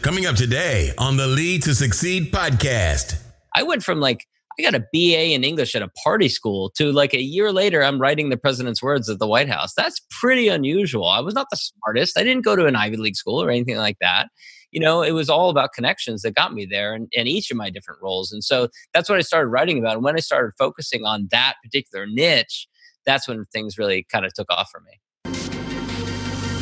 [0.00, 3.20] Coming up today on the Lead to Succeed podcast.
[3.56, 6.92] I went from like, I got a BA in English at a party school to
[6.92, 9.74] like a year later, I'm writing the president's words at the White House.
[9.74, 11.08] That's pretty unusual.
[11.08, 12.16] I was not the smartest.
[12.16, 14.28] I didn't go to an Ivy League school or anything like that.
[14.70, 17.56] You know, it was all about connections that got me there and, and each of
[17.56, 18.30] my different roles.
[18.30, 19.94] And so that's what I started writing about.
[19.94, 22.68] And when I started focusing on that particular niche,
[23.04, 25.00] that's when things really kind of took off for me.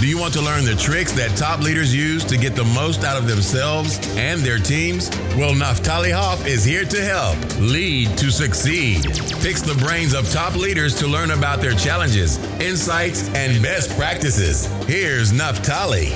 [0.07, 3.03] Do you want to learn the tricks that top leaders use to get the most
[3.03, 5.11] out of themselves and their teams?
[5.37, 9.03] Well, Naftali Hoff is here to help lead to succeed.
[9.43, 14.67] Picks the brains of top leaders to learn about their challenges, insights, and best practices.
[14.85, 16.11] Here's Naftali.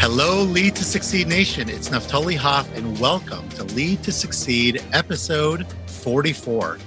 [0.00, 1.68] Hello, Lead to Succeed Nation.
[1.68, 6.78] It's Naftali Hoff, and welcome to Lead to Succeed, episode 44.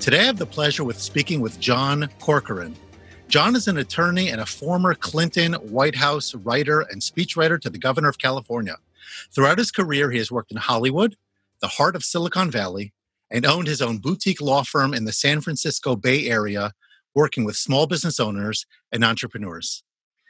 [0.00, 2.74] Today, I have the pleasure with speaking with John Corcoran.
[3.32, 7.78] John is an attorney and a former Clinton White House writer and speechwriter to the
[7.78, 8.76] governor of California.
[9.34, 11.16] Throughout his career, he has worked in Hollywood,
[11.62, 12.92] the heart of Silicon Valley,
[13.30, 16.72] and owned his own boutique law firm in the San Francisco Bay Area,
[17.14, 19.82] working with small business owners and entrepreneurs.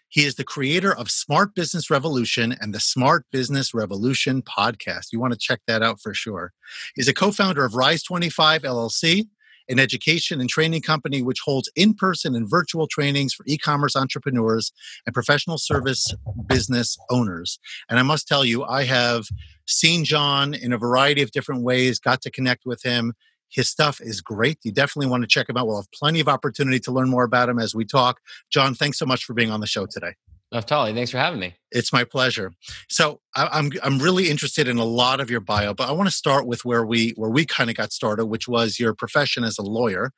[0.08, 5.06] He is the creator of Smart Business Revolution and the Smart Business Revolution podcast.
[5.10, 6.52] You want to check that out for sure.
[6.94, 9.26] He's a co founder of Rise 25 LLC
[9.72, 13.96] an education and training company which holds in person and virtual trainings for e commerce
[13.96, 14.72] entrepreneurs
[15.06, 16.14] and professional service
[16.46, 17.58] business owners.
[17.88, 19.26] And I must tell you, I have
[19.66, 23.14] seen John in a variety of different ways, got to connect with him.
[23.48, 24.58] His stuff is great.
[24.62, 25.66] You definitely want to check him out.
[25.66, 28.20] We'll have plenty of opportunity to learn more about him as we talk.
[28.50, 30.14] John, thanks so much for being on the show today.
[30.52, 31.54] Oh, Naftali, thanks for having me.
[31.70, 32.52] It's my pleasure.
[32.88, 36.08] So I, I'm I'm really interested in a lot of your bio, but I want
[36.08, 39.44] to start with where we where we kind of got started, which was your profession
[39.44, 40.12] as a lawyer.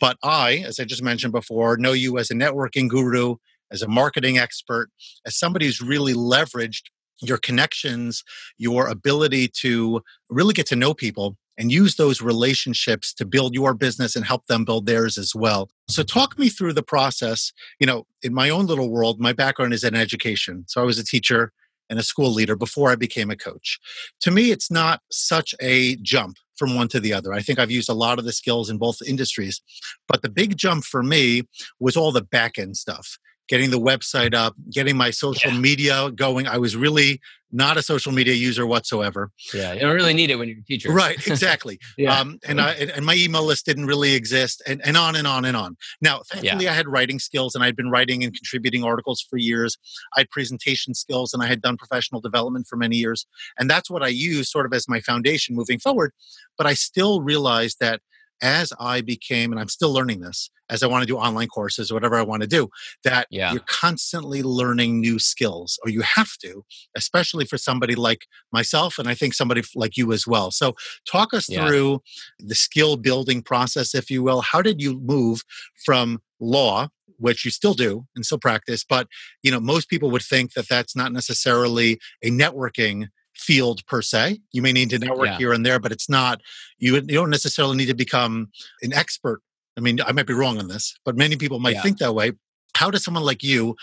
[0.00, 3.36] But I, as I just mentioned before, know you as a networking guru,
[3.70, 4.90] as a marketing expert,
[5.24, 6.82] as somebody who's really leveraged
[7.22, 8.24] your connections,
[8.58, 13.74] your ability to really get to know people and use those relationships to build your
[13.74, 15.70] business and help them build theirs as well.
[15.88, 17.52] So talk me through the process.
[17.80, 20.64] You know, in my own little world, my background is in education.
[20.68, 21.52] So I was a teacher
[21.88, 23.78] and a school leader before I became a coach.
[24.20, 27.32] To me, it's not such a jump from one to the other.
[27.32, 29.62] I think I've used a lot of the skills in both industries.
[30.08, 31.42] But the big jump for me
[31.78, 33.18] was all the back end stuff
[33.48, 35.58] getting the website up, getting my social yeah.
[35.58, 36.46] media going.
[36.46, 37.20] I was really
[37.52, 39.30] not a social media user whatsoever.
[39.54, 40.92] Yeah, you don't really need it when you're a teacher.
[40.92, 41.78] Right, exactly.
[41.96, 42.18] yeah.
[42.18, 45.44] Um, and I and my email list didn't really exist, and, and on and on
[45.44, 45.76] and on.
[46.00, 46.72] Now, thankfully, yeah.
[46.72, 49.78] I had writing skills, and I'd been writing and contributing articles for years.
[50.16, 53.26] I had presentation skills, and I had done professional development for many years,
[53.58, 56.12] and that's what I use sort of as my foundation moving forward.
[56.58, 58.00] But I still realized that
[58.42, 61.90] as I became, and I'm still learning this, as I want to do online courses
[61.90, 62.68] or whatever I want to do,
[63.04, 63.52] that yeah.
[63.52, 66.64] you're constantly learning new skills, or you have to,
[66.96, 70.50] especially for somebody like myself, and I think somebody like you as well.
[70.50, 70.74] So,
[71.10, 71.66] talk us yeah.
[71.66, 72.02] through
[72.38, 74.40] the skill building process, if you will.
[74.40, 75.42] How did you move
[75.84, 79.08] from law which you still do and still practice but
[79.42, 84.40] you know most people would think that that's not necessarily a networking field per se.
[84.52, 85.38] You may need to network yeah.
[85.38, 86.40] here and there, but it's not,
[86.78, 88.48] you, you don't necessarily need to become
[88.82, 89.42] an expert.
[89.76, 91.82] I mean, I might be wrong on this, but many people might yeah.
[91.82, 92.32] think that way.
[92.74, 93.76] How does someone like you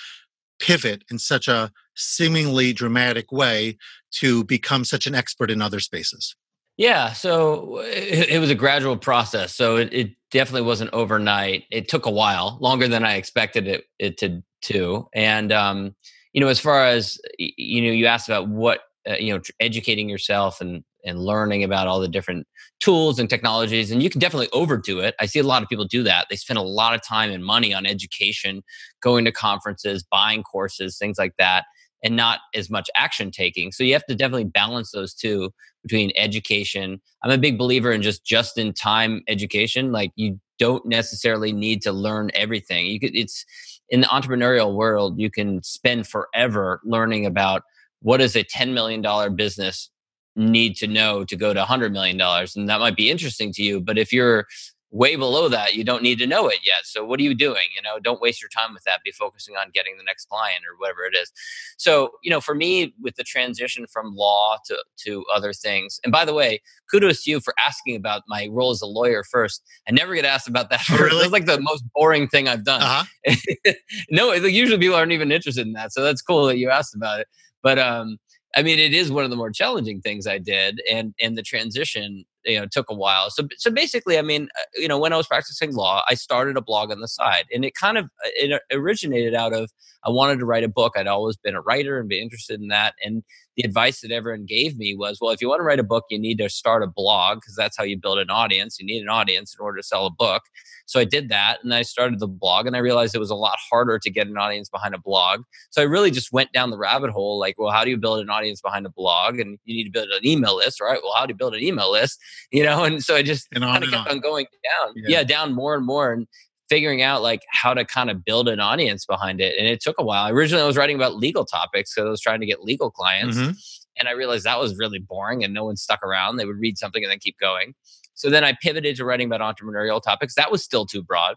[0.60, 3.78] pivot in such a seemingly dramatic way
[4.12, 6.36] to become such an expert in other spaces?
[6.78, 9.54] Yeah, so it, it was a gradual process.
[9.56, 11.66] So it, it, definitely wasn't overnight.
[11.70, 15.08] It took a while, longer than I expected it, it to to.
[15.14, 15.96] And um,
[16.34, 20.10] you know, as far as you know, you asked about what uh, you know educating
[20.10, 22.48] yourself and and learning about all the different
[22.80, 25.16] tools and technologies and you can definitely overdo it.
[25.20, 26.28] I see a lot of people do that.
[26.30, 28.64] They spend a lot of time and money on education
[29.02, 31.66] going to conferences buying courses things like that
[32.04, 33.72] and not as much action taking.
[33.72, 37.02] So you have to definitely balance those two between education.
[37.24, 39.92] I'm a big believer in just just in time education.
[39.92, 42.86] Like you don't necessarily need to learn everything.
[42.86, 43.46] You could it's
[43.90, 47.64] in the entrepreneurial world you can spend forever learning about
[48.04, 49.02] what does a $10 million
[49.36, 49.90] business
[50.36, 52.20] need to know to go to $100 million?
[52.56, 53.82] And that might be interesting to you.
[53.82, 54.46] But if you're
[54.94, 56.78] way below that, you don't need to know it yet.
[56.84, 57.64] So what are you doing?
[57.76, 59.00] You know, don't waste your time with that.
[59.04, 61.32] Be focusing on getting the next client or whatever it is.
[61.78, 66.12] So, you know, for me, with the transition from law to, to other things, and
[66.12, 66.62] by the way,
[66.92, 69.64] kudos to you for asking about my role as a lawyer first.
[69.88, 71.02] I never get asked about that first.
[71.02, 71.22] Really?
[71.22, 72.84] That's like the most boring thing I've done.
[72.84, 73.74] Uh-huh.
[74.12, 75.92] no, usually people aren't even interested in that.
[75.92, 77.28] So that's cool that you asked about it.
[77.64, 78.18] But um,
[78.56, 81.44] I mean, it is one of the more challenging things I did, and and the
[81.44, 83.30] transition you know took a while.
[83.30, 86.58] So so basically, I mean, uh, you know, when I was practicing law, I started
[86.58, 89.70] a blog on the side, and it kind of uh, it originated out of
[90.06, 90.94] I wanted to write a book.
[90.96, 92.94] I'd always been a writer and be interested in that.
[93.04, 93.24] And
[93.56, 96.06] the advice that everyone gave me was, well, if you want to write a book,
[96.10, 98.78] you need to start a blog because that's how you build an audience.
[98.80, 100.44] You need an audience in order to sell a book.
[100.86, 103.36] So I did that and I started the blog and I realized it was a
[103.36, 105.44] lot harder to get an audience behind a blog.
[105.70, 108.20] So I really just went down the rabbit hole like, well, how do you build
[108.20, 109.40] an audience behind a blog?
[109.40, 111.00] And you need to build an email list, right?
[111.02, 112.20] Well, how do you build an email list?
[112.52, 114.08] You know, and so I just kind of kept on.
[114.08, 114.94] on going down.
[114.96, 115.20] Yeah.
[115.20, 116.14] yeah, down more and more.
[116.14, 116.28] And
[116.70, 119.58] figuring out like how to kind of build an audience behind it.
[119.60, 120.30] And it took a while.
[120.30, 123.38] Originally, I was writing about legal topics because I was trying to get legal clients.
[123.38, 123.52] Mm-hmm.
[123.98, 126.38] And I realized that was really boring and no one stuck around.
[126.38, 127.76] They would read something and then keep going.
[128.16, 130.36] So then I pivoted to writing about entrepreneurial topics.
[130.36, 131.36] That was still too broad.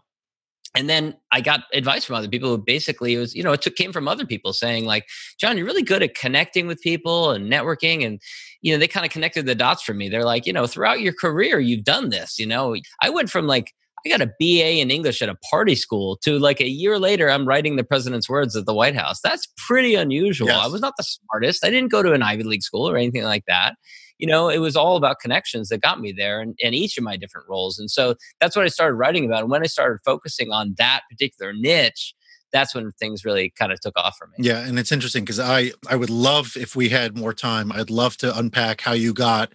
[0.75, 3.61] And then I got advice from other people who basically it was, you know, it
[3.61, 5.05] took, came from other people saying, like,
[5.39, 8.05] John, you're really good at connecting with people and networking.
[8.05, 8.19] And,
[8.61, 10.09] you know, they kind of connected the dots for me.
[10.09, 12.39] They're like, you know, throughout your career, you've done this.
[12.39, 13.73] You know, I went from like,
[14.05, 17.29] I got a BA in English at a party school to like a year later,
[17.29, 19.19] I'm writing the president's words at the White House.
[19.21, 20.47] That's pretty unusual.
[20.47, 20.59] Yes.
[20.63, 21.65] I was not the smartest.
[21.65, 23.75] I didn't go to an Ivy League school or anything like that.
[24.17, 27.03] You know, it was all about connections that got me there and, and each of
[27.03, 27.77] my different roles.
[27.77, 29.41] And so that's what I started writing about.
[29.41, 32.15] And when I started focusing on that particular niche,
[32.51, 34.35] that's when things really kind of took off for me.
[34.39, 37.71] Yeah, and it's interesting because I I would love if we had more time.
[37.71, 39.53] I'd love to unpack how you got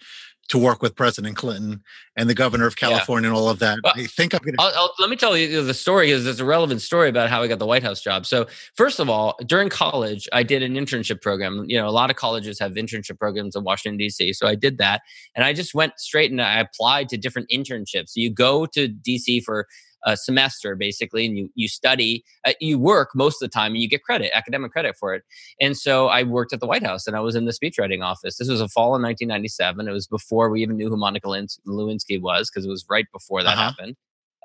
[0.49, 1.83] to work with President Clinton
[2.15, 3.31] and the governor of California yeah.
[3.31, 3.79] and all of that.
[3.83, 4.89] Well, I think I'm going to.
[4.99, 7.59] let me tell you the story because it's a relevant story about how I got
[7.59, 8.27] the White House job.
[8.27, 11.65] So, first of all, during college, I did an internship program.
[11.69, 14.35] You know, a lot of colleges have internship programs in Washington, D.C.
[14.35, 15.01] So, I did that.
[15.35, 18.11] And I just went straight and I applied to different internships.
[18.11, 19.41] So, you go to D.C.
[19.41, 19.67] for
[20.05, 23.83] a semester basically and you you study uh, you work most of the time and
[23.83, 25.23] you get credit academic credit for it
[25.61, 28.37] and so i worked at the white house and i was in the speechwriting office
[28.37, 32.21] this was a fall in 1997 it was before we even knew who monica lewinsky
[32.21, 33.63] was because it was right before that uh-huh.
[33.63, 33.97] happened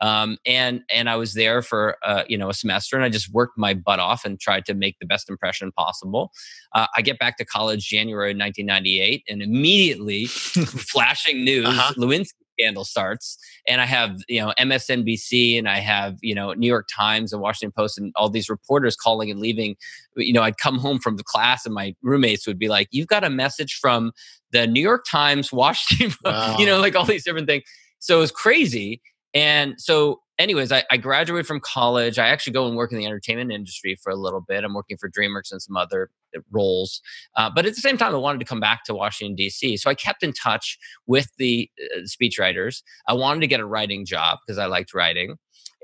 [0.02, 3.34] um, and and I was there for uh, you know a semester, and I just
[3.34, 6.32] worked my butt off and tried to make the best impression possible.
[6.74, 11.94] Uh, I get back to college January 1998, and immediately, flashing news: uh-huh.
[11.98, 13.38] Lewinsky scandal starts
[13.68, 17.42] and i have you know msnbc and i have you know new york times and
[17.42, 19.76] washington post and all these reporters calling and leaving
[20.16, 23.08] you know i'd come home from the class and my roommates would be like you've
[23.08, 24.12] got a message from
[24.52, 26.56] the new york times washington wow.
[26.58, 27.64] you know like all these different things
[28.00, 29.02] so it was crazy
[29.34, 32.20] and so anyways, I, I graduated from college.
[32.20, 34.64] I actually go and work in the entertainment industry for a little bit.
[34.64, 37.02] I'm working for DreamWorks and some other uh, roles.
[37.36, 39.78] Uh, but at the same time, I wanted to come back to Washington, D.C.
[39.78, 42.82] So I kept in touch with the uh, speechwriters.
[43.08, 45.36] I wanted to get a writing job because I liked writing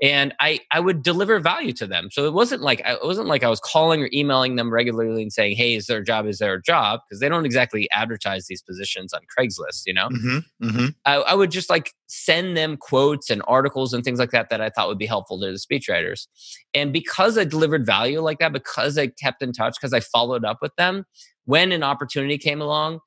[0.02, 2.08] and I I would deliver value to them.
[2.10, 5.32] So it wasn't like it wasn't like I was calling or emailing them regularly and
[5.32, 6.26] saying, "Hey, is there a job?
[6.26, 9.82] Is there a job?" Because they don't exactly advertise these positions on Craigslist.
[9.86, 10.86] You know, mm-hmm, mm-hmm.
[11.04, 14.60] I, I, would just like send them quotes and articles and things like that that
[14.60, 16.26] I thought would be helpful to the speechwriters.
[16.74, 20.44] And because I delivered value like that, because I kept in touch, because I followed
[20.44, 21.04] up with them,
[21.44, 23.00] when an opportunity came along,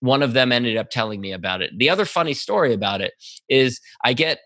[0.00, 1.72] one of them ended up telling me about it.
[1.76, 3.12] The other funny story about it
[3.48, 4.38] is I get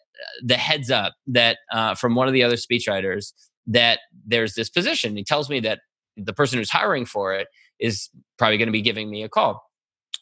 [0.43, 3.32] the heads up that uh, from one of the other speechwriters
[3.67, 5.17] that there's this position.
[5.17, 5.81] He tells me that
[6.17, 7.49] the person who's hiring for it
[7.79, 9.68] is probably going to be giving me a call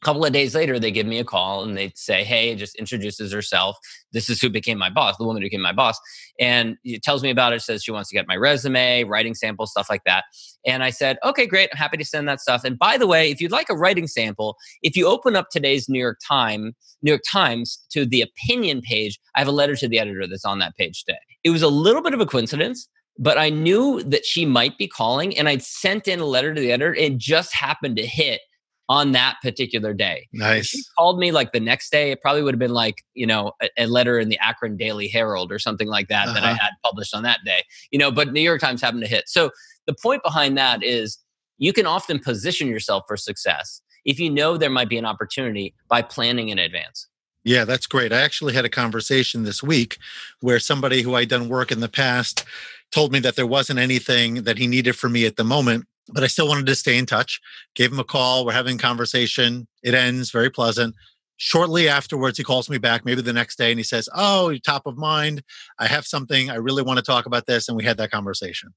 [0.03, 2.77] couple of days later they give me a call and they say hey it just
[2.77, 3.77] introduces herself
[4.13, 5.99] this is who became my boss the woman who became my boss
[6.39, 9.67] and it tells me about it says she wants to get my resume writing sample
[9.67, 10.25] stuff like that
[10.67, 13.31] and i said okay great i'm happy to send that stuff and by the way
[13.31, 17.11] if you'd like a writing sample if you open up today's new york times new
[17.13, 20.59] york times to the opinion page i have a letter to the editor that's on
[20.59, 22.89] that page today it was a little bit of a coincidence
[23.19, 26.61] but I knew that she might be calling, and I'd sent in a letter to
[26.61, 26.95] the editor.
[26.95, 28.41] It just happened to hit
[28.89, 30.29] on that particular day.
[30.33, 30.61] Nice.
[30.61, 32.13] If she called me like the next day.
[32.13, 35.09] It probably would have been like, you know, a, a letter in the Akron Daily
[35.09, 36.35] Herald or something like that uh-huh.
[36.35, 36.59] that I uh-huh.
[36.63, 37.65] had published on that day.
[37.91, 39.29] You know, but New York Times happened to hit.
[39.29, 39.51] So
[39.87, 41.19] the point behind that is
[41.59, 45.75] you can often position yourself for success if you know there might be an opportunity
[45.89, 47.09] by planning in advance.
[47.45, 48.13] Yeah, that's great.
[48.13, 49.99] I actually had a conversation this week
[50.41, 52.45] where somebody who I'd done work in the past
[52.91, 56.23] told me that there wasn't anything that he needed from me at the moment but
[56.23, 57.41] I still wanted to stay in touch.
[57.75, 58.45] Gave him a call.
[58.45, 59.67] We're having conversation.
[59.83, 60.95] It ends very pleasant.
[61.39, 64.59] Shortly afterwards, he calls me back, maybe the next day, and he says, "Oh, you're
[64.59, 65.43] top of mind.
[65.79, 66.51] I have something.
[66.51, 68.73] I really want to talk about this." And we had that conversation.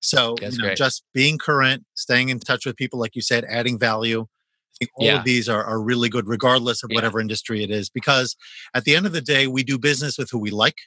[0.00, 3.78] So, you know, just being current, staying in touch with people, like you said, adding
[3.78, 4.22] value.
[4.22, 5.18] I think all yeah.
[5.18, 6.96] of these are, are really good, regardless of yeah.
[6.96, 8.34] whatever industry it is, because
[8.74, 10.78] at the end of the day, we do business with who we like.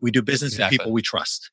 [0.00, 0.76] We do business exactly.
[0.76, 1.50] with people we trust.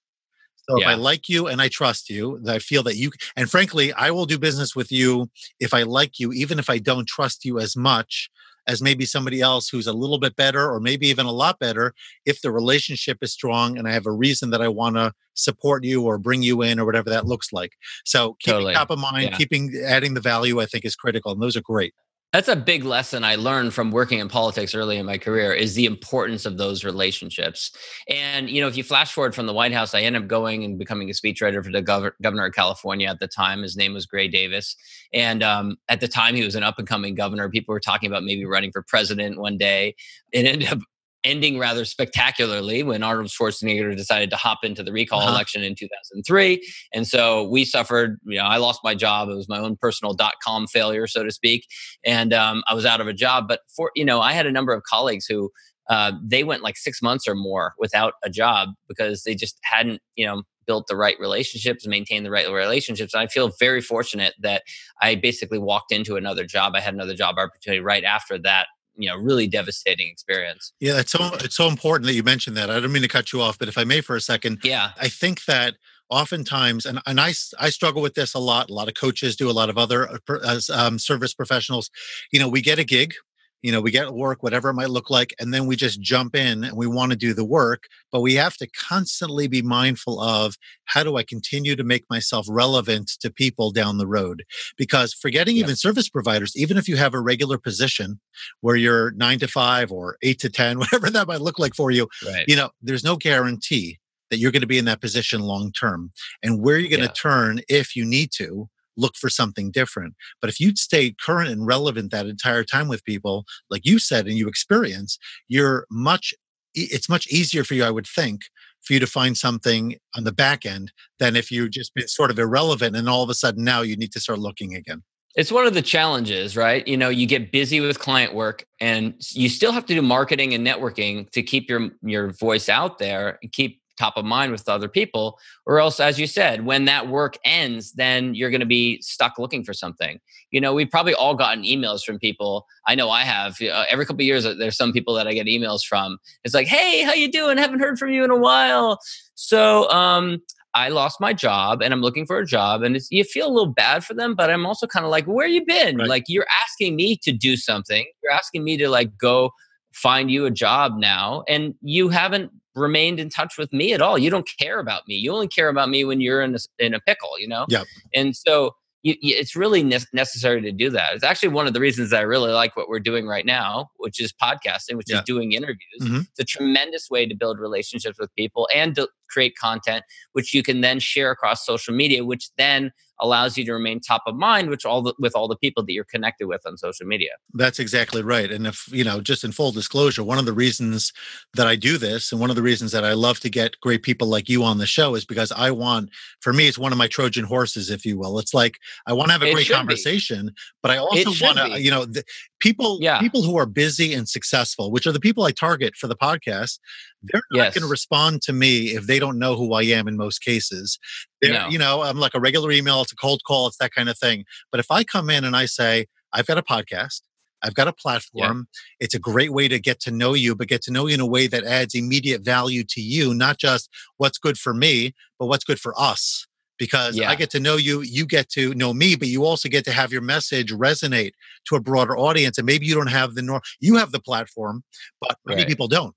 [0.69, 0.85] So yeah.
[0.85, 3.91] if I like you and I trust you, that I feel that you, and frankly,
[3.93, 5.29] I will do business with you
[5.59, 8.29] if I like you, even if I don't trust you as much
[8.65, 11.93] as maybe somebody else who's a little bit better or maybe even a lot better
[12.25, 15.83] if the relationship is strong and I have a reason that I want to support
[15.83, 17.73] you or bring you in or whatever that looks like.
[18.05, 18.73] So keeping totally.
[18.73, 19.37] top of mind, yeah.
[19.37, 21.93] keeping adding the value I think is critical and those are great.
[22.33, 25.75] That's a big lesson I learned from working in politics early in my career is
[25.75, 27.69] the importance of those relationships.
[28.09, 30.63] And you know, if you flash forward from the White House, I ended up going
[30.63, 33.61] and becoming a speechwriter for the gov- governor of California at the time.
[33.61, 34.75] His name was Gray Davis,
[35.13, 37.51] and um, at the time he was an up and coming governor.
[37.51, 39.93] People were talking about maybe running for president one day.
[40.31, 40.79] It ended up
[41.23, 45.31] ending rather spectacularly when Arnold Schwarzenegger decided to hop into the recall uh-huh.
[45.31, 46.61] election in 2003.
[46.93, 49.29] And so we suffered, you know, I lost my job.
[49.29, 51.65] It was my own personal dot com failure, so to speak.
[52.05, 53.47] And um, I was out of a job.
[53.47, 55.49] But for, you know, I had a number of colleagues who,
[55.89, 60.01] uh, they went like six months or more without a job because they just hadn't,
[60.15, 63.13] you know, built the right relationships, maintained the right relationships.
[63.13, 64.63] And I feel very fortunate that
[65.01, 66.73] I basically walked into another job.
[66.75, 70.73] I had another job opportunity right after that you know really devastating experience.
[70.79, 72.69] Yeah it's so it's so important that you mentioned that.
[72.69, 74.91] I don't mean to cut you off but if i may for a second yeah.
[74.99, 75.75] I think that
[76.09, 79.49] oftentimes and, and I, I struggle with this a lot a lot of coaches do
[79.49, 81.89] a lot of other uh, um, service professionals
[82.31, 83.15] you know we get a gig
[83.63, 86.35] you know we get work whatever it might look like and then we just jump
[86.35, 90.19] in and we want to do the work but we have to constantly be mindful
[90.21, 90.55] of
[90.85, 94.43] how do i continue to make myself relevant to people down the road
[94.77, 95.63] because forgetting yeah.
[95.63, 98.19] even service providers even if you have a regular position
[98.61, 101.89] where you're 9 to 5 or 8 to 10 whatever that might look like for
[101.89, 102.45] you right.
[102.47, 103.97] you know there's no guarantee
[104.29, 107.13] that you're going to be in that position long term and where you're going to
[107.13, 110.15] turn if you need to look for something different.
[110.41, 114.27] But if you stay current and relevant that entire time with people, like you said,
[114.27, 116.33] and you experience, you're much,
[116.73, 118.41] it's much easier for you, I would think,
[118.81, 122.31] for you to find something on the back end than if you just been sort
[122.31, 125.03] of irrelevant and all of a sudden now you need to start looking again.
[125.35, 126.87] It's one of the challenges, right?
[126.87, 130.53] You know, you get busy with client work and you still have to do marketing
[130.53, 134.67] and networking to keep your your voice out there and keep top of mind with
[134.67, 138.65] other people or else as you said when that work ends then you're going to
[138.65, 140.19] be stuck looking for something
[140.51, 144.05] you know we've probably all gotten emails from people i know i have uh, every
[144.05, 147.13] couple years uh, there's some people that i get emails from it's like hey how
[147.13, 148.99] you doing haven't heard from you in a while
[149.35, 150.39] so um
[150.75, 153.71] I lost my job and I'm looking for a job and you feel a little
[153.71, 155.97] bad for them, but I'm also kind of like, where you been?
[155.97, 156.07] Right.
[156.07, 158.05] Like you're asking me to do something.
[158.23, 159.51] You're asking me to like go
[159.93, 164.17] find you a job now and you haven't remained in touch with me at all.
[164.17, 165.15] You don't care about me.
[165.15, 167.65] You only care about me when you're in a, in a pickle, you know?
[167.69, 167.83] Yeah.
[168.13, 171.13] And so you, you, it's really ne- necessary to do that.
[171.13, 173.89] It's actually one of the reasons that I really like what we're doing right now,
[173.97, 175.17] which is podcasting, which yeah.
[175.17, 176.01] is doing interviews.
[176.01, 176.21] Mm-hmm.
[176.21, 180.63] It's a tremendous way to build relationships with people and to create content, which you
[180.63, 184.69] can then share across social media, which then allows you to remain top of mind
[184.69, 187.29] which all the, with all the people that you're connected with on social media.
[187.53, 191.13] That's exactly right and if you know just in full disclosure one of the reasons
[191.53, 194.03] that i do this and one of the reasons that i love to get great
[194.03, 196.09] people like you on the show is because i want
[196.41, 198.39] for me it's one of my trojan horses if you will.
[198.39, 200.53] It's like i want to have a it great conversation be.
[200.81, 202.23] but i also want to you know the,
[202.63, 203.19] people yeah.
[203.19, 206.79] people who are busy and successful which are the people i target for the podcast
[207.21, 207.73] they're not yes.
[207.73, 210.97] going to respond to me if they don't know who i am in most cases
[211.43, 211.67] no.
[211.67, 214.17] you know i'm like a regular email it's a cold call it's that kind of
[214.17, 217.21] thing but if i come in and i say i've got a podcast
[217.65, 218.67] I've got a platform.
[218.73, 219.05] Yeah.
[219.05, 221.21] It's a great way to get to know you, but get to know you in
[221.21, 225.45] a way that adds immediate value to you, not just what's good for me, but
[225.45, 226.45] what's good for us
[226.83, 227.29] because yeah.
[227.29, 229.93] I get to know you, you get to know me, but you also get to
[229.93, 231.31] have your message resonate
[231.69, 232.57] to a broader audience.
[232.57, 234.83] And maybe you don't have the norm, you have the platform,
[235.21, 235.67] but many right.
[235.67, 236.13] people don't.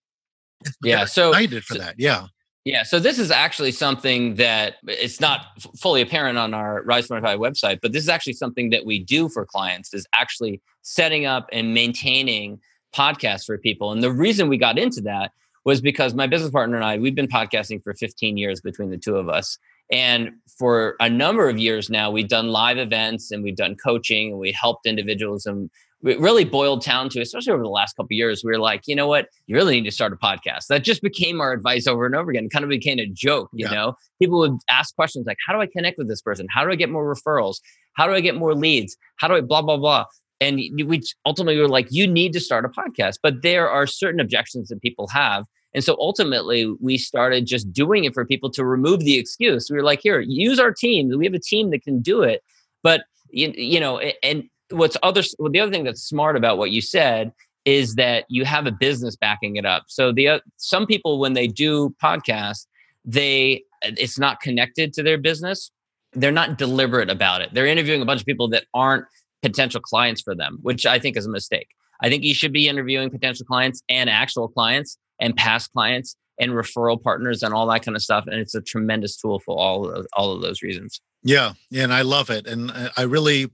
[0.82, 1.94] Yeah, so excited for so, that.
[1.98, 2.26] Yeah.
[2.64, 6.82] Yeah, so this is actually something that uh, it's not f- fully apparent on our
[6.82, 10.60] Rise Smart website, but this is actually something that we do for clients is actually
[10.82, 12.58] setting up and maintaining
[12.92, 13.92] podcasts for people.
[13.92, 15.30] And the reason we got into that
[15.64, 18.96] was because my business partner and I, we've been podcasting for 15 years between the
[18.96, 19.58] two of us.
[19.90, 24.30] And for a number of years now, we've done live events and we've done coaching
[24.30, 25.46] and we helped individuals.
[25.46, 25.70] And
[26.02, 28.94] it really boiled down to, especially over the last couple years, we were like, you
[28.94, 30.66] know what, you really need to start a podcast.
[30.68, 32.46] That just became our advice over and over again.
[32.46, 33.74] It kind of became a joke, you yeah.
[33.74, 33.96] know.
[34.20, 36.46] People would ask questions like, how do I connect with this person?
[36.50, 37.56] How do I get more referrals?
[37.94, 38.96] How do I get more leads?
[39.16, 40.04] How do I blah blah blah?
[40.40, 43.18] And we ultimately were like, you need to start a podcast.
[43.22, 45.44] But there are certain objections that people have
[45.76, 49.68] and so ultimately, we started just doing it for people to remove the excuse.
[49.70, 51.10] We were like, here, use our team.
[51.18, 52.42] We have a team that can do it.
[52.82, 56.70] But, you, you know, and what's other, well, the other thing that's smart about what
[56.70, 57.30] you said
[57.66, 59.84] is that you have a business backing it up.
[59.88, 62.66] So the uh, some people when they do podcasts,
[63.04, 65.70] they it's not connected to their business.
[66.14, 67.52] They're not deliberate about it.
[67.52, 69.04] They're interviewing a bunch of people that aren't
[69.42, 71.68] potential clients for them, which I think is a mistake.
[72.00, 76.52] I think you should be interviewing potential clients and actual clients and past clients and
[76.52, 78.24] referral partners and all that kind of stuff.
[78.26, 81.00] And it's a tremendous tool for all of, all of those reasons.
[81.22, 82.46] Yeah, yeah, and I love it.
[82.46, 83.50] And uh, I really,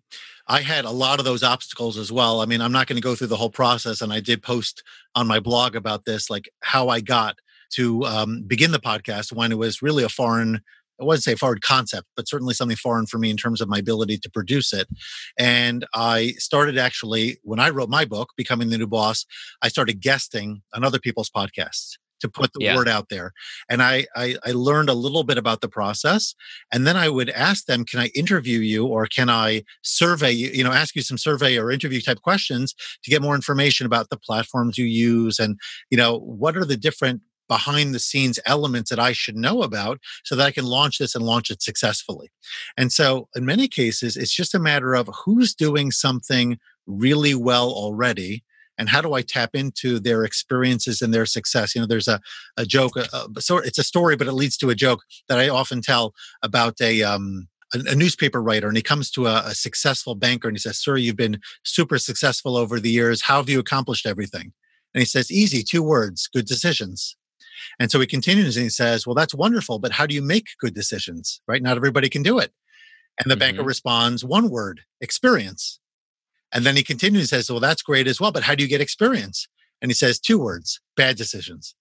[0.47, 2.41] I had a lot of those obstacles as well.
[2.41, 4.83] I mean, I'm not going to go through the whole process, and I did post
[5.15, 7.37] on my blog about this, like how I got
[7.75, 10.61] to um, begin the podcast when it was really a foreign
[11.03, 13.79] I wouldn't say foreign concept, but certainly something foreign for me in terms of my
[13.79, 14.87] ability to produce it.
[15.37, 19.27] And I started actually, when I wrote my book, Becoming the New Boss,
[19.61, 22.77] I started guesting on other people's podcasts to put the yeah.
[22.77, 23.33] word out there.
[23.69, 26.37] And I, I, I learned a little bit about the process.
[26.73, 30.51] And then I would ask them, can I interview you or can I survey you,
[30.51, 34.09] you know, ask you some survey or interview type questions to get more information about
[34.09, 35.59] the platforms you use and,
[35.91, 39.99] you know, what are the different behind the scenes elements that I should know about
[40.25, 42.29] so that I can launch this and launch it successfully.
[42.79, 46.57] And so, in many cases, it's just a matter of who's doing something
[46.87, 48.43] really well already
[48.79, 51.75] and how do I tap into their experiences and their success?
[51.75, 52.21] You know, there's a,
[52.57, 53.07] a joke, a,
[53.37, 56.15] a, so it's a story, but it leads to a joke that I often tell
[56.43, 60.49] about a, um, a, a newspaper writer and he comes to a, a, successful banker
[60.49, 63.23] and he says, Sir, you've been super successful over the years.
[63.23, 64.55] How have you accomplished everything?
[64.95, 67.17] And he says, Easy, two words, good decisions.
[67.79, 70.49] And so he continues and he says, Well, that's wonderful, but how do you make
[70.59, 71.41] good decisions?
[71.47, 71.63] Right?
[71.63, 72.53] Not everybody can do it.
[73.19, 73.41] And the mm-hmm.
[73.41, 75.79] banker responds, One word, experience.
[76.53, 78.69] And then he continues and says, Well, that's great as well, but how do you
[78.69, 79.49] get experience?
[79.81, 81.75] And he says, Two words, bad decisions.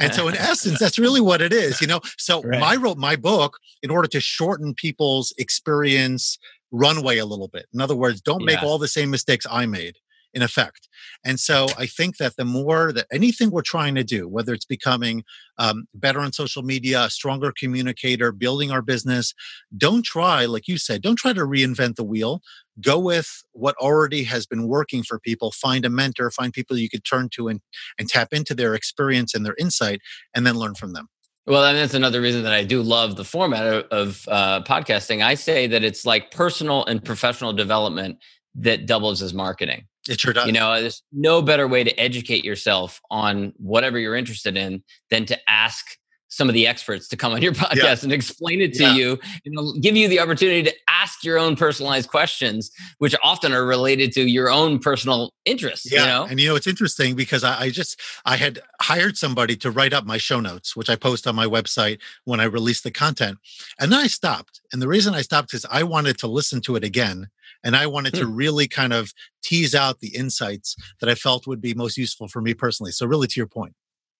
[0.00, 2.60] and so in essence that's really what it is you know so right.
[2.60, 6.40] i wrote my book in order to shorten people's experience
[6.72, 8.46] runway a little bit in other words don't yeah.
[8.46, 9.94] make all the same mistakes i made
[10.34, 10.88] in effect.
[11.24, 14.64] And so I think that the more that anything we're trying to do, whether it's
[14.64, 15.24] becoming
[15.58, 19.34] um, better on social media, a stronger communicator, building our business,
[19.76, 22.40] don't try, like you said, don't try to reinvent the wheel.
[22.80, 25.50] Go with what already has been working for people.
[25.50, 27.60] Find a mentor, find people you could turn to and,
[27.98, 30.00] and tap into their experience and their insight,
[30.34, 31.08] and then learn from them.
[31.46, 35.24] Well, and that's another reason that I do love the format of, of uh, podcasting.
[35.24, 38.18] I say that it's like personal and professional development
[38.54, 39.86] that doubles as marketing.
[40.08, 40.46] It sure does.
[40.46, 45.26] You know, there's no better way to educate yourself on whatever you're interested in than
[45.26, 47.96] to ask some of the experts to come on your podcast yeah.
[48.02, 48.94] and explain it to yeah.
[48.94, 53.64] you and give you the opportunity to ask your own personalized questions which often are
[53.64, 56.00] related to your own personal interests yeah.
[56.00, 59.56] you know and you know it's interesting because I, I, just i had hired somebody
[59.56, 62.82] to write up my show notes which i post on my website when i release
[62.82, 63.38] the content
[63.80, 66.76] and then i stopped and the reason i stopped is i wanted to listen to
[66.76, 67.28] it again
[67.64, 68.34] and I wanted to hmm.
[68.34, 72.40] really kind of tease out the insights that I felt would be most useful for
[72.40, 72.92] me personally.
[72.92, 73.74] So, really, to your point.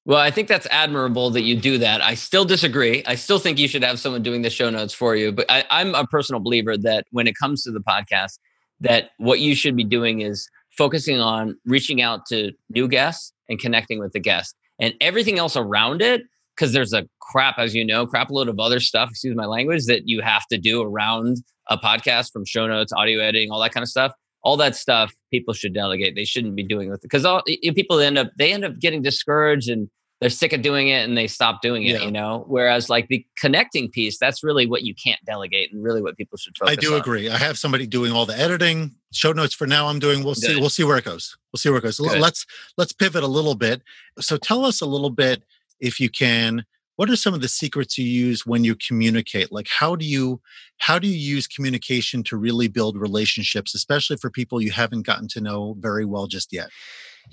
[0.05, 2.01] Well, I think that's admirable that you do that.
[2.01, 3.03] I still disagree.
[3.07, 5.33] I still think you should have someone doing the show notes for you.
[5.33, 8.39] But I, I'm a personal believer that when it comes to the podcast,
[8.81, 13.59] that what you should be doing is focusing on reaching out to new guests and
[13.59, 16.23] connecting with the guest and everything else around it
[16.55, 19.87] because there's a crap as you know crap load of other stuff excuse my language
[19.87, 23.73] that you have to do around a podcast from show notes, audio editing, all that
[23.73, 24.13] kind of stuff.
[24.43, 26.15] All that stuff people should delegate.
[26.15, 29.69] They shouldn't be doing it because all people end up they end up getting discouraged
[29.69, 32.01] and they're sick of doing it and they stop doing it.
[32.01, 32.05] Yeah.
[32.05, 36.03] You know, whereas like the connecting piece, that's really what you can't delegate and really
[36.03, 36.73] what people should focus.
[36.73, 37.01] I do on.
[37.01, 37.29] agree.
[37.29, 39.87] I have somebody doing all the editing, show notes for now.
[39.89, 40.25] I'm doing.
[40.25, 40.45] We'll Good.
[40.45, 40.57] see.
[40.57, 41.37] We'll see where it goes.
[41.53, 41.99] We'll see where it goes.
[41.99, 42.21] Good.
[42.21, 43.83] Let's let's pivot a little bit.
[44.19, 45.45] So tell us a little bit,
[45.81, 46.65] if you can,
[46.99, 49.53] what are some of the secrets you use when you communicate?
[49.53, 50.41] Like how do you
[50.79, 55.29] how do you use communication to really build relationships especially for people you haven't gotten
[55.29, 56.71] to know very well just yet?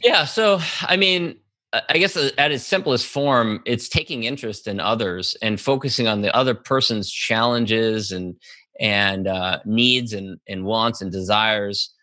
[0.04, 1.38] Yeah so i mean
[1.74, 6.22] i guess uh, at its simplest form it's taking interest in others and focusing on
[6.22, 8.36] the other person's challenges and
[8.80, 11.94] and uh, needs and, and wants and desires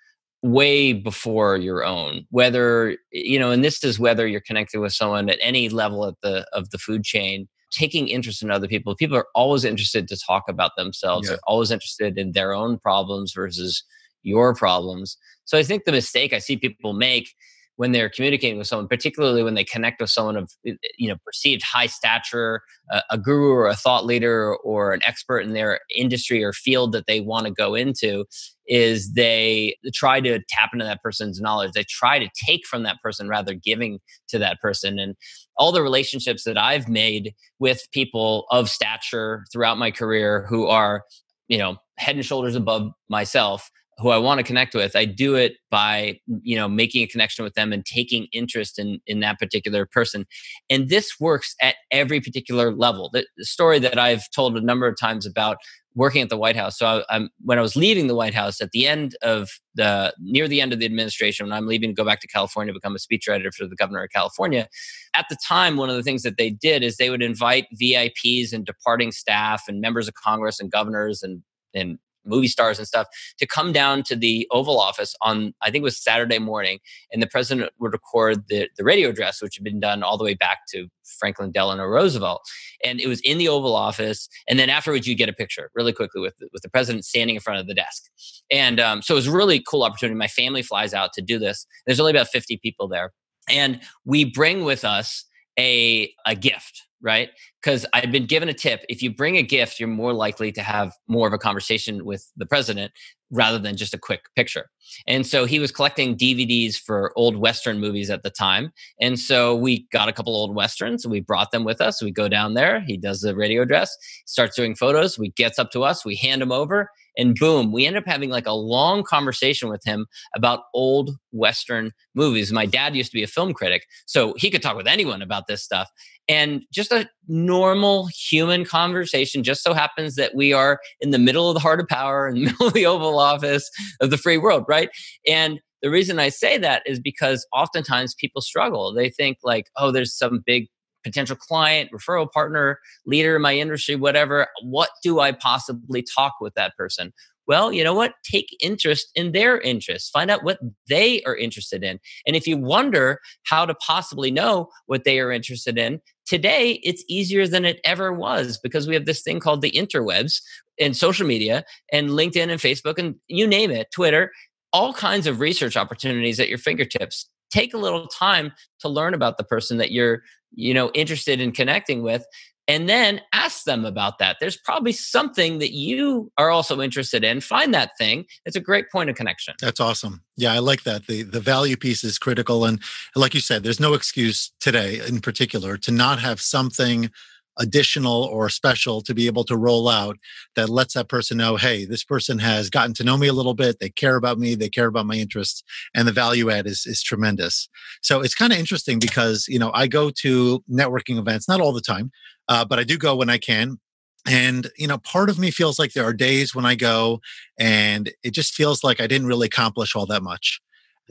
[0.42, 2.26] way before your own.
[2.30, 6.14] Whether you know and this is whether you're connected with someone at any level at
[6.22, 8.94] the of the food chain taking interest in other people.
[8.94, 11.26] People are always interested to talk about themselves.
[11.26, 11.32] Yeah.
[11.32, 13.82] they're always interested in their own problems versus
[14.22, 15.16] your problems.
[15.44, 17.28] So i think the mistake i see people make
[17.76, 21.08] when they're communicating with someone, particularly when they connect with someone of eh, eh, you
[21.08, 25.52] know perceived high stature, a, a guru or a thought leader or an expert in
[25.52, 28.24] their industry or field that they want to go into,
[28.66, 31.72] is they try to tap into that person's knowledge.
[31.72, 34.98] They try to take from that person rather giving to that person.
[34.98, 35.14] And
[35.56, 41.04] all the relationships that I've made with people of stature throughout my career who are
[41.48, 43.70] you know head and shoulders above myself
[44.02, 47.44] who I want to connect with, I do it by you know making a connection
[47.44, 50.26] with them and taking interest in in that particular person.
[50.68, 53.10] And this works at every particular level.
[53.12, 55.56] The, story that I've told a number of times about
[55.94, 56.78] working at the White House.
[56.78, 60.14] So I, am when I was leaving the White House at the end of the
[60.18, 62.78] near the end of the administration, when I'm leaving to go back to California to
[62.78, 64.68] become a speechwriter for the governor of California,
[65.14, 68.52] at the time, one of the things that they did is they would invite VIPs
[68.52, 71.42] and departing staff and members of Congress and governors and
[71.74, 73.06] and movie stars and stuff
[73.38, 76.78] to come down to the Oval Office on I think it was Saturday morning,
[77.10, 80.24] and the president would record the the radio address, which had been done all the
[80.24, 82.42] way back to Franklin Delano Roosevelt,
[82.84, 84.28] and it was in the Oval Office.
[84.48, 87.40] And then afterwards, you get a picture really quickly with with the president standing in
[87.40, 88.04] front of the desk,
[88.50, 90.16] and um, so it was a really cool opportunity.
[90.16, 91.66] My family flies out to do this.
[91.86, 93.12] There's only about 50 people there,
[93.48, 95.24] and we bring with us
[95.58, 97.30] a a gift right?
[97.62, 100.62] Because I've been given a tip if you bring a gift, you're more likely to
[100.62, 102.92] have more of a conversation with the president
[103.30, 104.66] rather than just a quick picture.
[105.06, 108.72] And so he was collecting DVDs for old Western movies at the time.
[109.00, 112.02] And so we got a couple old Westerns we brought them with us.
[112.02, 115.70] We go down there, he does the radio address, starts doing photos, we gets up
[115.72, 119.02] to us, we hand him over, and boom, we end up having like a long
[119.02, 122.52] conversation with him about old Western movies.
[122.52, 125.46] My dad used to be a film critic, so he could talk with anyone about
[125.46, 125.88] this stuff.
[126.28, 131.48] And just a normal human conversation just so happens that we are in the middle
[131.48, 133.68] of the heart of power, in the middle of the Oval Office
[134.00, 134.88] of the free world, right?
[135.26, 138.94] And the reason I say that is because oftentimes people struggle.
[138.94, 140.68] They think, like, oh, there's some big
[141.02, 144.46] potential client, referral partner, leader in my industry, whatever.
[144.62, 147.12] What do I possibly talk with that person?
[147.46, 148.14] Well, you know what?
[148.24, 150.10] Take interest in their interests.
[150.10, 151.98] Find out what they are interested in.
[152.26, 157.04] And if you wonder how to possibly know what they are interested in, today it's
[157.08, 160.40] easier than it ever was because we have this thing called the interwebs
[160.80, 164.30] and social media and LinkedIn and Facebook and you name it, Twitter,
[164.72, 167.28] all kinds of research opportunities at your fingertips.
[167.50, 170.22] Take a little time to learn about the person that you're
[170.54, 172.24] you know interested in connecting with
[172.68, 174.36] and then ask them about that.
[174.40, 177.40] There's probably something that you are also interested in.
[177.40, 178.24] Find that thing.
[178.46, 179.54] It's a great point of connection.
[179.60, 180.22] That's awesome.
[180.36, 181.06] Yeah i like that.
[181.06, 182.64] The the value piece is critical.
[182.64, 182.80] And
[183.16, 187.10] like you said there's no excuse today in particular to not have something
[187.58, 190.16] additional or special to be able to roll out
[190.56, 193.54] that lets that person know hey this person has gotten to know me a little
[193.54, 193.78] bit.
[193.78, 194.54] They care about me.
[194.54, 195.62] They care about my interests.
[195.94, 197.68] And the value add is, is tremendous.
[198.00, 201.72] So it's kind of interesting because you know i go to networking events not all
[201.72, 202.10] the time
[202.48, 203.78] uh, but i do go when i can.
[204.26, 207.20] And you know part of me feels like there are days when i go
[207.58, 210.61] and it just feels like i didn't really accomplish all that much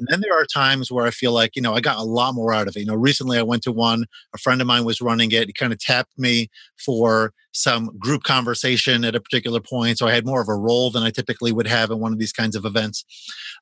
[0.02, 2.34] and then there are times where I feel like, you know, I got a lot
[2.34, 2.80] more out of it.
[2.80, 5.46] You know, recently I went to one, a friend of mine was running it.
[5.48, 6.50] He kind of tapped me
[6.84, 10.00] for some group conversation at a particular point.
[10.00, 12.18] So I had more of a role than I typically would have in one of
[12.18, 13.06] these kinds of events.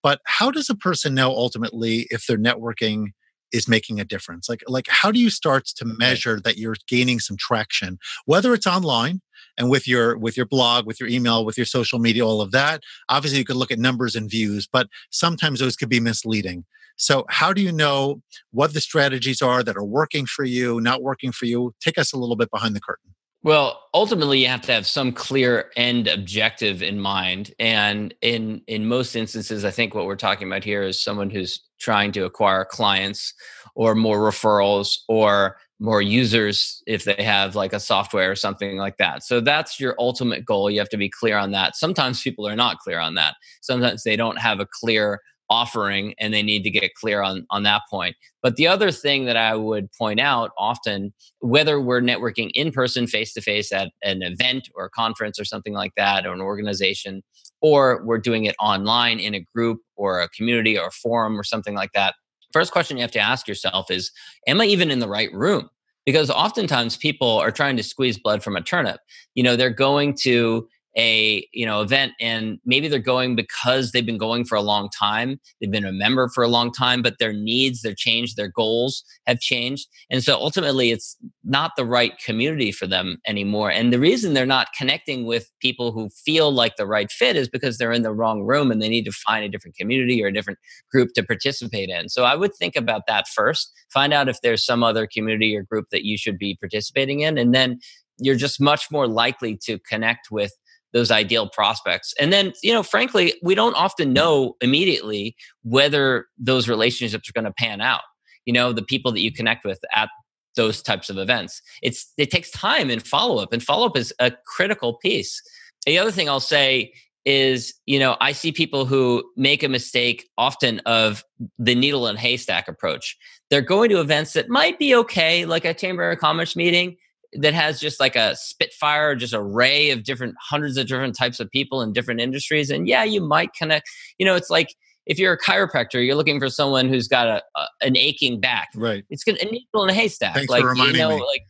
[0.02, 3.08] But how does a person know ultimately if their networking
[3.52, 4.48] is making a difference?
[4.48, 8.68] Like, like how do you start to measure that you're gaining some traction, whether it's
[8.68, 9.22] online
[9.60, 12.52] and with your with your blog with your email with your social media all of
[12.52, 16.66] that obviously you could look at numbers and views but sometimes those could be misleading.
[16.96, 21.02] So how do you know what the strategies are that are working for you not
[21.02, 21.74] working for you?
[21.80, 23.14] Take us a little bit behind the curtain.
[23.42, 28.86] Well, ultimately, you have to have some clear end objective in mind, and in in
[28.86, 32.66] most instances, I think what we're talking about here is someone who's trying to acquire
[32.66, 33.34] clients
[33.76, 38.98] or more referrals or more users if they have like a software or something like
[38.98, 39.24] that.
[39.24, 40.70] So that's your ultimate goal.
[40.70, 41.76] You have to be clear on that.
[41.76, 43.36] Sometimes people are not clear on that.
[43.62, 47.64] Sometimes they don't have a clear offering and they need to get clear on on
[47.64, 48.16] that point.
[48.44, 53.08] But the other thing that I would point out often whether we're networking in person
[53.08, 56.42] face to face at an event or a conference or something like that or an
[56.42, 57.24] organization
[57.62, 61.44] or we're doing it online in a group or a community or a forum or
[61.44, 62.16] something like that
[62.52, 64.12] first question you have to ask yourself is
[64.48, 65.70] am i even in the right room?
[66.06, 69.00] Because oftentimes people are trying to squeeze blood from a turnip.
[69.36, 74.06] You know they're going to a you know event and maybe they're going because they've
[74.06, 77.20] been going for a long time they've been a member for a long time but
[77.20, 82.18] their needs their change their goals have changed and so ultimately it's not the right
[82.18, 86.76] community for them anymore and the reason they're not connecting with people who feel like
[86.76, 89.46] the right fit is because they're in the wrong room and they need to find
[89.46, 90.60] a different community or a different
[90.92, 94.66] group to participate in so i would think about that first find out if there's
[94.66, 97.80] some other community or group that you should be participating in and then
[98.20, 100.52] you're just much more likely to connect with
[100.94, 102.14] those ideal prospects.
[102.20, 107.46] And then, you know, frankly, we don't often know immediately whether those relationships are going
[107.46, 108.02] to pan out.
[108.46, 110.10] You know, the people that you connect with at
[110.56, 111.62] those types of events.
[111.82, 115.42] It's it takes time and follow up, and follow up is a critical piece.
[115.86, 116.92] The other thing I'll say
[117.26, 121.24] is, you know, I see people who make a mistake often of
[121.58, 123.16] the needle and haystack approach.
[123.50, 126.98] They're going to events that might be okay, like a chamber of commerce meeting
[127.34, 131.50] that has just like a spitfire just array of different hundreds of different types of
[131.52, 133.88] people in different industries and yeah you might connect
[134.18, 134.70] you know it's like
[135.10, 138.70] if you're a chiropractor, you're looking for someone who's got a, a an aching back.
[138.76, 139.04] Right.
[139.10, 140.36] It's gonna a needle in a haystack.
[140.36, 141.26] Thanks like for reminding you know, me.
[141.26, 141.42] like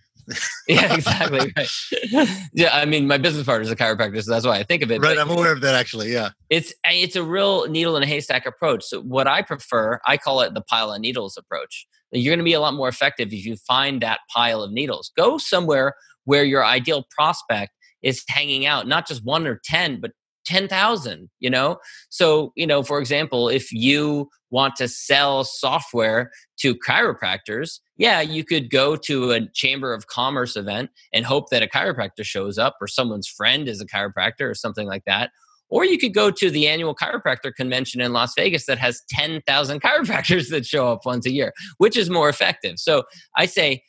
[0.68, 1.52] yeah, exactly.
[1.58, 1.70] Right.
[2.54, 4.92] yeah, I mean, my business partner is a chiropractor, so that's why I think of
[4.92, 5.02] it.
[5.02, 6.12] Right, but I'm aware of that actually.
[6.12, 8.84] Yeah, it's it's a real needle in a haystack approach.
[8.84, 11.88] So what I prefer, I call it the pile of needles approach.
[12.12, 15.12] You're going to be a lot more effective if you find that pile of needles.
[15.16, 15.94] Go somewhere
[16.26, 20.12] where your ideal prospect is hanging out, not just one or ten, but
[20.46, 21.78] 10,000, you know?
[22.10, 28.44] So, you know, for example, if you want to sell software to chiropractors, yeah, you
[28.44, 32.78] could go to a chamber of commerce event and hope that a chiropractor shows up
[32.82, 35.30] or someone's friend is a chiropractor or something like that.
[35.70, 39.82] Or you could go to the annual chiropractor convention in Las Vegas that has 10,000
[39.84, 42.80] chiropractors that show up once a year, which is more effective.
[42.80, 43.04] So
[43.36, 43.84] I say,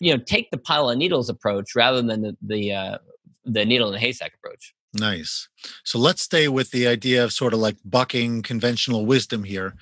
[0.00, 2.98] you know, take the pile of needles approach rather than the, the, uh,
[3.44, 4.74] the needle in the haystack approach.
[4.94, 5.48] Nice.
[5.84, 9.74] So let's stay with the idea of sort of like bucking conventional wisdom here.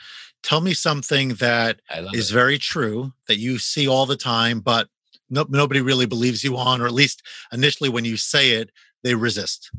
[0.43, 1.81] Tell me something that
[2.12, 2.35] is it.
[2.35, 4.88] very true that you see all the time, but
[5.31, 8.71] no, nobody really believes you on, or at least initially when you say it,
[9.03, 9.71] they resist.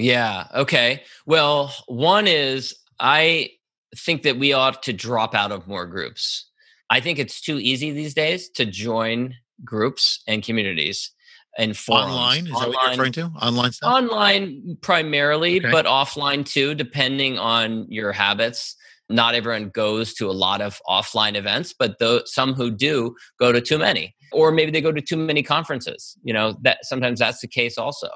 [0.00, 0.46] Yeah.
[0.54, 1.02] Okay.
[1.26, 3.50] Well, one is I
[3.96, 6.46] think that we ought to drop out of more groups.
[6.90, 9.34] I think it's too easy these days to join
[9.64, 11.10] groups and communities
[11.58, 12.12] and forums.
[12.12, 13.22] Online is online, that what you're referring to?
[13.44, 13.92] Online stuff.
[13.94, 15.70] Online primarily, Okay.
[15.70, 18.76] but offline too, depending on your habits.
[19.08, 23.50] Not everyone goes to a lot of offline events, but though some who do go
[23.50, 26.16] to too many, or maybe they go to too many conferences.
[26.22, 28.08] You know that sometimes that's the case also.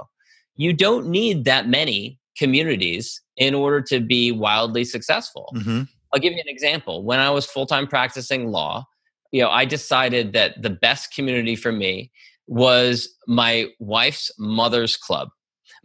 [0.57, 5.53] You don't need that many communities in order to be wildly successful.
[5.57, 5.89] Mhm.
[6.13, 7.03] I'll give you an example.
[7.03, 8.87] When I was full time practicing law,
[9.33, 12.13] you know, I decided that the best community for me
[12.47, 15.29] was my wife's mother's club.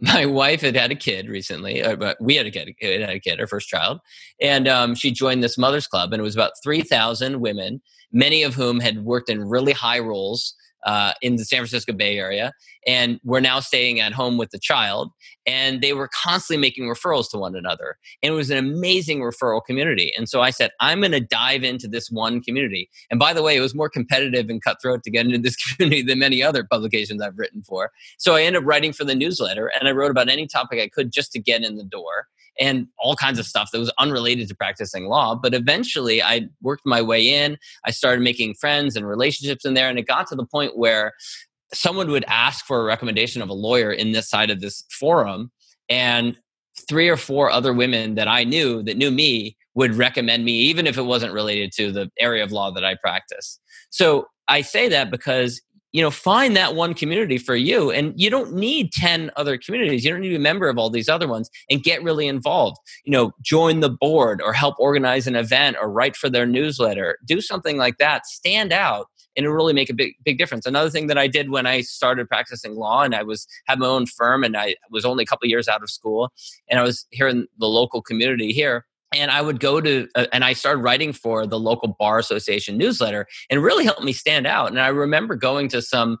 [0.02, 3.20] My wife had had a kid recently, uh, but we had a kid, had a
[3.20, 4.00] kid, our first child,
[4.40, 8.42] and um, she joined this mother's club, and it was about three thousand women, many
[8.42, 12.52] of whom had worked in really high roles uh, in the San Francisco Bay Area,
[12.86, 15.10] and were now staying at home with the child,
[15.46, 19.60] and they were constantly making referrals to one another, and it was an amazing referral
[19.64, 20.12] community.
[20.16, 22.88] And so I said, I'm going to dive into this one community.
[23.10, 26.02] And by the way, it was more competitive and cutthroat to get into this community
[26.02, 27.90] than many other publications I've written for.
[28.18, 30.88] So I ended up writing for the newsletter, and I wrote about any topic I
[30.88, 32.26] could just to get in the door
[32.60, 35.34] and all kinds of stuff that was unrelated to practicing law.
[35.34, 37.56] But eventually I worked my way in.
[37.84, 39.88] I started making friends and relationships in there.
[39.88, 41.14] And it got to the point where
[41.72, 45.50] someone would ask for a recommendation of a lawyer in this side of this forum.
[45.88, 46.36] And
[46.88, 50.86] three or four other women that I knew that knew me would recommend me, even
[50.86, 53.58] if it wasn't related to the area of law that I practice.
[53.90, 55.60] So I say that because
[55.92, 60.04] you know find that one community for you and you don't need 10 other communities.
[60.04, 62.26] You don't need to be a member of all these other ones and get really
[62.26, 62.78] involved.
[63.04, 67.18] You know join the board or help organize an event or write for their newsletter.
[67.24, 68.26] Do something like that.
[68.26, 70.66] Stand out and it'll really make a big big difference.
[70.66, 73.86] Another thing that i did when i started practicing law and i was had my
[73.86, 76.30] own firm and i was only a couple years out of school
[76.68, 80.26] and i was here in the local community here and I would go to, uh,
[80.32, 84.12] and I started writing for the local bar association newsletter, and it really helped me
[84.12, 84.68] stand out.
[84.70, 86.18] And I remember going to some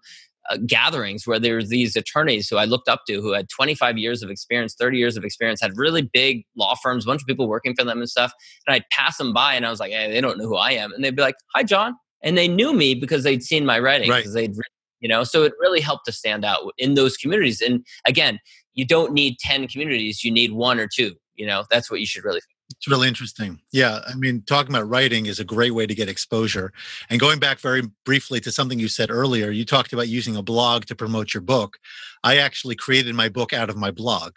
[0.48, 3.98] uh, gatherings where there were these attorneys who I looked up to, who had 25
[3.98, 7.26] years of experience, 30 years of experience, had really big law firms, a bunch of
[7.26, 8.32] people working for them and stuff.
[8.66, 10.72] And I'd pass them by, and I was like, "Hey, they don't know who I
[10.72, 13.78] am," and they'd be like, "Hi, John," and they knew me because they'd seen my
[13.78, 14.18] writing, Right.
[14.18, 14.54] because they'd,
[15.00, 15.22] you know.
[15.24, 17.60] So it really helped to stand out in those communities.
[17.60, 18.40] And again,
[18.74, 21.14] you don't need 10 communities; you need one or two.
[21.36, 22.40] You know, that's what you should really.
[22.76, 23.60] It's really interesting.
[23.72, 24.00] Yeah.
[24.06, 26.72] I mean, talking about writing is a great way to get exposure.
[27.10, 30.42] And going back very briefly to something you said earlier, you talked about using a
[30.42, 31.78] blog to promote your book.
[32.22, 34.34] I actually created my book out of my blog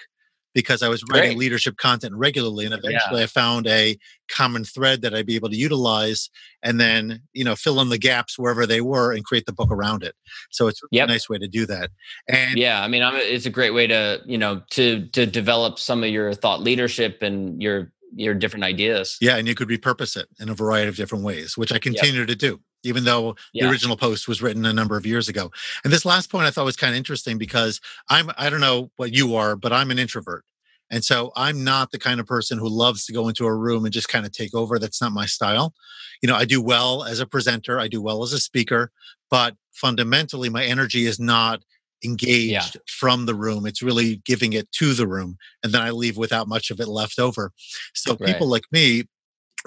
[0.56, 1.38] because I was writing Great.
[1.40, 2.66] leadership content regularly.
[2.66, 3.98] And eventually I found a
[4.30, 6.30] common thread that I'd be able to utilize
[6.62, 9.72] and then, you know, fill in the gaps wherever they were and create the book
[9.72, 10.14] around it.
[10.52, 11.06] So it's Yep.
[11.06, 11.90] a nice way to do that.
[12.28, 15.80] And yeah i mean I'm, it's a great way to you know to to develop
[15.80, 20.16] some of your thought leadership and your your different ideas Yeah, and you could repurpose
[20.18, 23.66] it in a variety of different ways, which I continue to do, even though Yeah.
[23.66, 25.52] the original post was written a number of years ago.
[25.84, 28.92] And this last point I thought was kind of interesting because I'm I don't know
[28.98, 30.44] what you are, but I'm an introvert.
[30.92, 33.84] And so I'm not the kind of person who loves to go into a room
[33.86, 34.78] and just kind of take over.
[34.78, 35.74] That's not my style.
[36.22, 38.92] You know, I do well as a presenter, I do well as a speaker,
[39.32, 41.64] but fundamentally my energy is not
[42.04, 43.66] engaged from the room.
[43.66, 45.38] It's really giving it to the room.
[45.64, 47.52] And then I leave without much of it left over.
[47.94, 48.22] So Right.
[48.26, 49.06] people like me,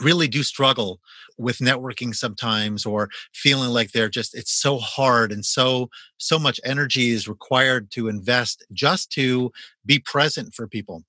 [0.01, 1.01] really do struggle
[1.39, 6.61] with networking sometimes or feeling like they're just it's so hard and so so much
[6.65, 9.51] energy is required to invest just to
[9.87, 11.03] be present for people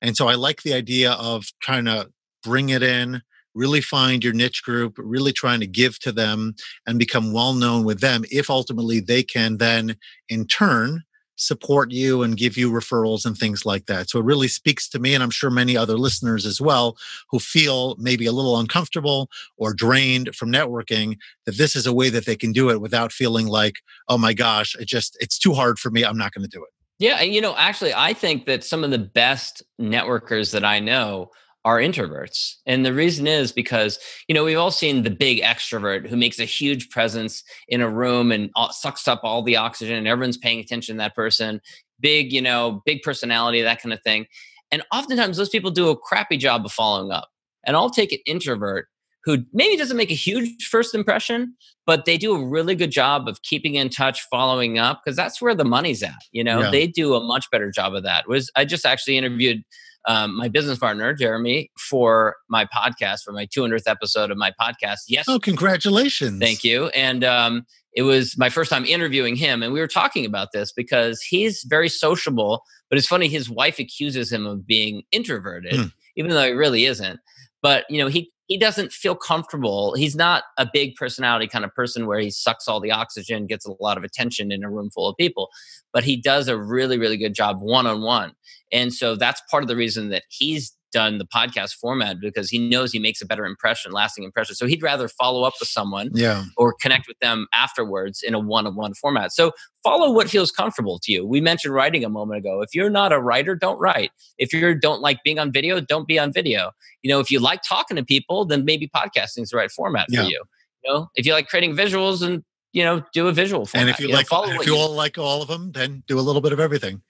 [0.00, 2.10] and so i like the idea of trying to
[2.42, 3.22] bring it in
[3.54, 6.54] really find your niche group really trying to give to them
[6.86, 9.96] and become well known with them if ultimately they can then
[10.28, 11.02] in turn
[11.36, 14.08] support you and give you referrals and things like that.
[14.08, 16.96] So it really speaks to me, and I'm sure many other listeners as well,
[17.30, 22.10] who feel maybe a little uncomfortable or drained from networking, that this is a way
[22.10, 23.76] that they can do it without feeling like,
[24.08, 26.04] oh my gosh, it just, it's too hard for me.
[26.04, 26.70] I'm not going to do it.
[26.98, 27.20] Yeah.
[27.22, 31.30] You know, actually, I think that some of the best networkers that I know
[31.64, 32.56] are introverts.
[32.66, 33.98] And the reason is because,
[34.28, 37.88] you know, we've all seen the big extrovert who makes a huge presence in a
[37.88, 41.60] room and sucks up all the oxygen and everyone's paying attention to that person.
[42.00, 44.26] Big, you know, big personality, that kind of thing.
[44.72, 47.28] And oftentimes those people do a crappy job of following up.
[47.64, 48.88] And I'll take an introvert
[49.24, 51.54] who maybe doesn't make a huge first impression,
[51.86, 55.40] but they do a really good job of keeping in touch, following up, because that's
[55.40, 56.14] where the money's at.
[56.32, 56.70] You know, yeah.
[56.70, 58.26] they do a much better job of that.
[58.26, 59.62] Was I just actually interviewed
[60.08, 65.00] um, my business partner, Jeremy, for my podcast, for my 200th episode of my podcast.
[65.08, 65.26] Yes.
[65.28, 66.40] Oh, congratulations.
[66.40, 66.86] Thank you.
[66.88, 69.62] And um, it was my first time interviewing him.
[69.62, 73.78] And we were talking about this because he's very sociable, but it's funny, his wife
[73.78, 75.92] accuses him of being introverted, mm.
[76.16, 77.20] even though he really isn't.
[77.62, 79.94] But, you know, he, he doesn't feel comfortable.
[79.94, 83.64] He's not a big personality kind of person where he sucks all the oxygen, gets
[83.64, 85.48] a lot of attention in a room full of people,
[85.90, 88.32] but he does a really, really good job one on one.
[88.70, 92.58] And so that's part of the reason that he's done the podcast format because he
[92.58, 94.54] knows he makes a better impression, lasting impression.
[94.54, 96.44] So he'd rather follow up with someone yeah.
[96.56, 99.32] or connect with them afterwards in a one-on-one format.
[99.32, 99.52] So
[99.82, 101.26] follow what feels comfortable to you.
[101.26, 102.62] We mentioned writing a moment ago.
[102.62, 104.12] If you're not a writer, don't write.
[104.38, 106.70] If you don't like being on video, don't be on video.
[107.02, 110.06] You know, if you like talking to people, then maybe podcasting is the right format
[110.08, 110.22] yeah.
[110.22, 110.42] for you.
[110.84, 113.88] You know, if you like creating visuals and you know, do a visual format.
[113.88, 116.02] And if you, you like, know, if you, you all like all of them, then
[116.06, 117.02] do a little bit of everything.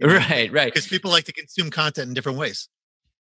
[0.00, 0.72] Right, right.
[0.72, 2.68] Because people like to consume content in different ways.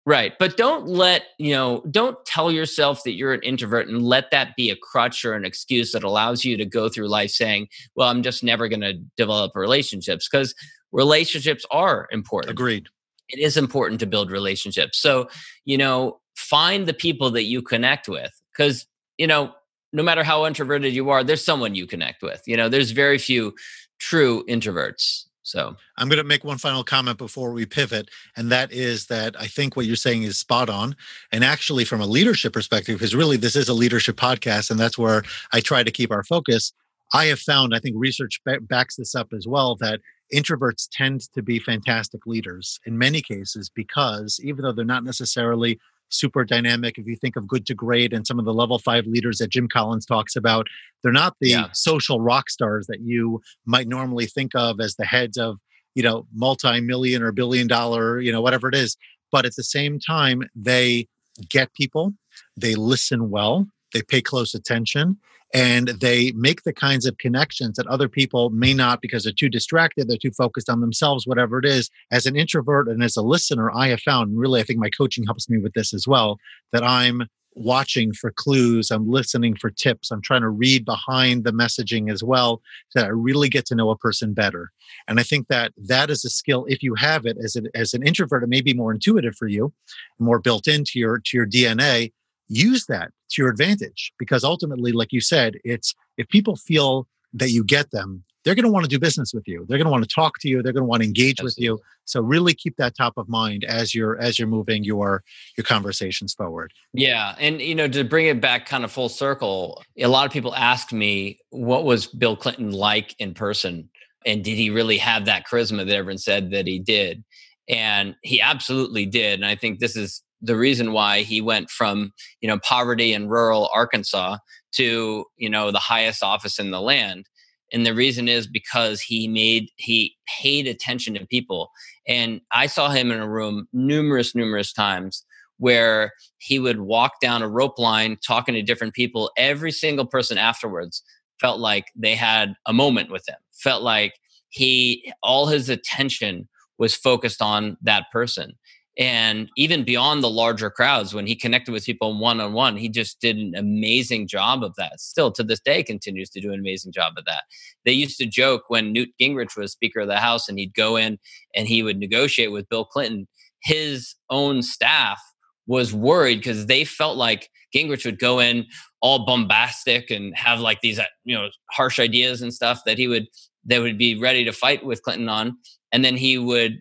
[0.06, 0.34] Right.
[0.40, 4.56] But don't let, you know, don't tell yourself that you're an introvert and let that
[4.56, 8.10] be a crutch or an excuse that allows you to go through life saying, well,
[8.10, 10.56] I'm just never going to develop relationships because
[10.92, 12.52] relationships are important.
[12.52, 12.88] Agreed.
[13.30, 14.98] It is important to build relationships.
[14.98, 15.30] So,
[15.66, 18.88] you know, find the people that you connect with because,
[19.18, 19.54] you know,
[19.94, 22.42] no matter how introverted you are, there's someone you connect with.
[22.48, 23.54] You know, there's very few
[24.00, 28.10] true introverts so I'm going to make one final comment before we pivot.
[28.38, 30.96] And that is that I think what you're saying is spot on.
[31.34, 34.98] And actually, from a leadership perspective, because really this is a leadership podcast, and that's
[34.98, 36.72] where I try to keep our focus.
[37.14, 40.00] I have found, I think research backs this up as well, that
[40.34, 45.78] introverts tend to be fantastic leaders in many cases because even though they're not necessarily
[46.12, 46.98] super dynamic.
[46.98, 49.50] If you think of good to great and some of the level five leaders that
[49.50, 50.68] Jim Collins talks about,
[51.02, 51.68] they're not the yeah.
[51.74, 55.58] social rock stars that you might normally think of as the heads of,
[55.96, 58.98] you know, multi-million or billion dollar, you know, whatever it is.
[59.32, 61.08] But at the same time, they
[61.50, 62.14] get people,
[62.58, 65.18] they listen well, they pay close attention,
[65.54, 69.50] and they make the kinds of connections that other people may not because they're too
[69.50, 71.90] distracted they're too focused on themselves whatever it is.
[72.12, 75.26] As an introvert and as a listener i have found really i think my coaching
[75.26, 76.38] helps me with this as well
[76.72, 81.52] that i'm watching for clues i'm listening for tips i'm trying to read behind the
[81.52, 84.72] messaging as well so that i really get to know a person better.
[85.08, 88.06] And i think that that is a skill if you have it as, as an
[88.06, 89.74] introvert it may be more intuitive for you
[90.20, 92.12] more built into your to your dna
[92.52, 97.52] use that to your advantage because ultimately like you said it's if people feel that
[97.52, 99.66] you get them they're going to want to do business with you.
[99.68, 100.64] They're going to want to talk to you.
[100.64, 101.70] They're going to want to engage Absolutely.
[101.70, 101.84] with you.
[102.06, 105.24] So really keep that top of mind as you're as you're moving your
[105.58, 106.74] your conversations forward.
[106.94, 110.32] Yeah and you know to bring it back kind of full circle a lot of
[110.32, 113.90] people ask me what was bill clinton like in person
[114.26, 117.24] and did he really have that charisma that everyone said that he did?
[117.68, 122.12] And he absolutely did and i think this is the reason why he went from
[122.42, 124.38] you know poverty in rural Arkansas
[124.74, 127.28] to you know the highest office in the land.
[127.74, 131.72] And the reason is because he made he paid attention to people.
[132.08, 135.26] And i saw him in a room numerous numerous times
[135.58, 139.32] where he would walk down a rope line talking to different people.
[139.38, 141.04] Every single person afterwards
[141.40, 144.14] felt like they had a moment with him felt like
[144.50, 148.54] he all his attention was focused on that person
[148.98, 152.90] and even beyond the larger crowds when he connected with people one on one he
[152.90, 155.00] just did an amazing job of that.
[155.00, 157.44] Still to this day continues to do an amazing job of that.
[157.86, 160.98] They used to joke when newt gingrich was speaker of the house and he'd go
[160.98, 161.18] in
[161.56, 163.28] and he would negotiate with bill clinton
[163.64, 165.22] his own staff
[165.68, 168.66] was worried because they felt like Gingrich would go in
[169.02, 173.08] all bombastic and have like these uh, you know harsh ideas and stuff that he
[173.08, 173.28] would
[173.66, 175.56] that would be ready to fight with Clinton on,
[175.92, 176.80] and then he would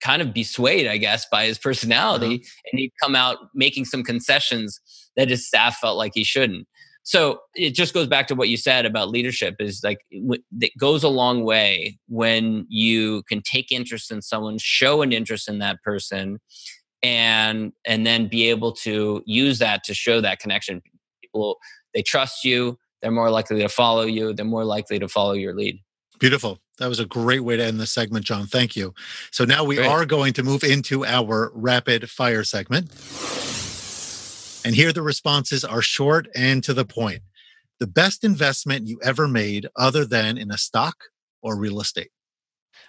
[0.00, 2.68] kind of be swayed, I guess, by his personality, uh-huh.
[2.72, 4.80] and he'd come out making some concessions
[5.16, 6.66] that his staff felt like he shouldn't.
[7.06, 11.04] So it just goes back to what you said about leadership is like it goes
[11.04, 15.80] a long way when you can take interest in someone, show an interest in that
[15.84, 16.40] person,
[17.04, 20.82] and and then be able to use that to show that connection.
[21.22, 21.58] People
[21.94, 25.54] they trust you, they're more likely to follow you, they're more likely to follow your
[25.54, 25.78] lead.
[26.18, 26.58] Beautiful.
[26.78, 28.46] That was a great way to end the segment, John.
[28.46, 28.94] Thank you.
[29.30, 29.88] So now we great.
[29.88, 32.90] are going to move into our rapid fire segment.
[34.64, 37.20] And here the responses are short and to the point.
[37.78, 40.96] The best investment you ever made, other than in a stock
[41.42, 42.10] or real estate?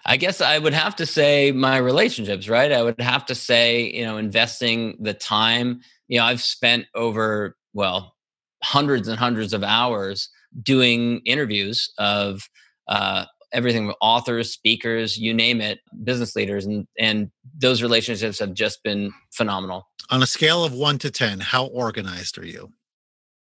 [0.04, 2.72] I guess I would have to say my relationships, right?
[2.72, 5.80] I would have to say, you know, investing the time.
[6.08, 8.14] You know, I've spent over, well,
[8.62, 10.30] hundreds and hundreds of hours
[10.62, 12.48] doing interviews of
[12.88, 18.82] uh, everything authors, speakers, you name it, business leaders, and and those relationships have just
[18.82, 19.88] been phenomenal.
[20.10, 22.72] On a scale of one to 10, how organized are you?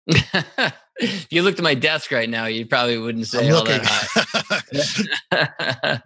[0.08, 3.82] if you looked at my desk right now, you probably wouldn't say all that
[5.32, 6.02] high.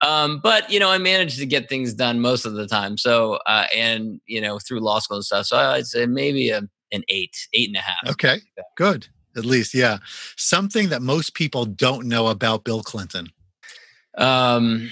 [0.00, 2.98] um, but you know, I managed to get things done most of the time.
[2.98, 5.46] So, uh, and you know, through law school and stuff.
[5.46, 8.10] So I'd say maybe a, an eight, eight and a half.
[8.10, 8.40] Okay,
[8.76, 9.08] good.
[9.36, 9.98] At least, yeah.
[10.36, 13.30] Something that most people don't know about Bill Clinton.
[14.18, 14.90] Um,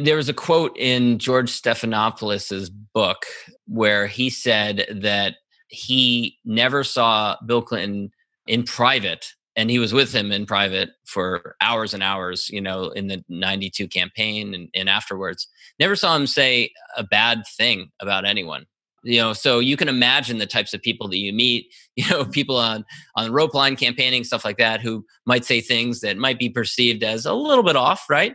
[0.00, 3.26] there was a quote in George Stephanopoulos's book
[3.66, 5.36] where he said that
[5.68, 8.10] he never saw Bill Clinton
[8.46, 12.90] in private and he was with him in private for hours and hours, you know,
[12.90, 15.48] in the 92 campaign and, and afterwards.
[15.80, 18.66] Never saw him say a bad thing about anyone
[19.06, 22.24] you know so you can imagine the types of people that you meet you know
[22.24, 22.84] people on
[23.14, 27.02] on rope line campaigning stuff like that who might say things that might be perceived
[27.02, 28.34] as a little bit off right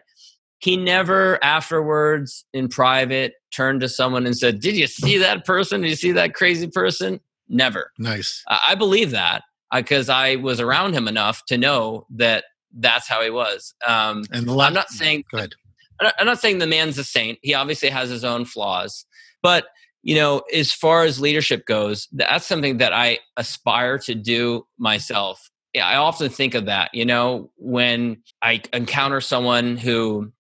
[0.62, 5.82] he never afterwards in private turned to someone and said, Did you see that person?
[5.82, 7.20] Did you see that crazy person?
[7.50, 7.92] Never.
[7.98, 8.44] Nice.
[8.48, 9.44] I believe that
[9.74, 12.46] because I was around him enough to know that
[12.78, 13.74] that's how he was.
[13.86, 15.56] Um, and the last, I'm not saying, good.
[16.00, 17.40] I'm not saying the man's a saint.
[17.42, 19.06] He obviously has his own flaws,
[19.42, 19.66] but
[20.04, 25.50] you know, as far as leadership goes, that's something that I aspire to do myself.
[25.74, 30.32] Yeah, I often think of that, you know, when I encounter someone who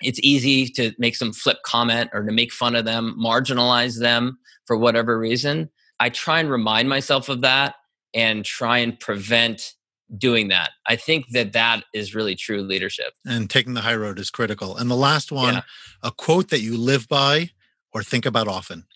[0.00, 4.38] it's easy to make some flip comment or to make fun of them, marginalize them
[4.66, 5.68] for whatever reason.
[6.00, 7.74] I try and remind myself of that
[8.14, 9.74] and try and prevent
[10.16, 10.70] doing that.
[10.86, 13.12] I think that that is really true leadership.
[13.26, 14.76] And taking the high road is critical.
[14.76, 15.60] And the last one, yeah.
[16.02, 17.50] a quote that you live by
[17.92, 18.86] or think about often.